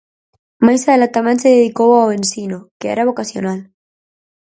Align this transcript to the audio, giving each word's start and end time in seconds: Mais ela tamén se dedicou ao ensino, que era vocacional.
Mais 0.65 0.81
ela 0.95 1.13
tamén 1.15 1.37
se 1.43 1.53
dedicou 1.57 1.89
ao 1.95 2.13
ensino, 2.19 2.59
que 2.79 2.87
era 2.93 3.07
vocacional. 3.11 3.59